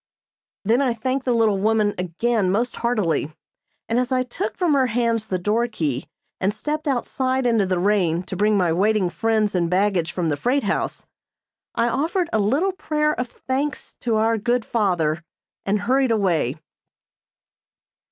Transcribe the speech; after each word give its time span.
Then 0.65 0.81
I 0.81 0.95
thanked 0.95 1.25
the 1.25 1.31
little 1.31 1.59
woman 1.59 1.93
again 1.95 2.49
most 2.49 2.77
heartily, 2.77 3.35
and, 3.87 3.99
as 3.99 4.11
I 4.11 4.23
took 4.23 4.57
from 4.57 4.73
her 4.73 4.87
hands 4.87 5.27
the 5.27 5.37
door 5.37 5.67
key 5.67 6.07
and 6.39 6.51
stepped 6.55 6.87
outside 6.87 7.45
into 7.45 7.67
the 7.67 7.77
rain 7.77 8.23
to 8.23 8.35
bring 8.35 8.57
my 8.57 8.73
waiting 8.73 9.11
friends 9.11 9.53
and 9.53 9.69
baggage 9.69 10.11
from 10.11 10.29
the 10.29 10.37
freight 10.37 10.63
house, 10.63 11.05
I 11.75 11.87
offered 11.87 12.31
a 12.33 12.39
little 12.39 12.71
prayer 12.71 13.13
of 13.13 13.27
thanks 13.27 13.93
to 13.99 14.15
our 14.15 14.39
good 14.39 14.65
Father, 14.65 15.23
and 15.67 15.81
hurried 15.81 16.09
away. 16.09 16.55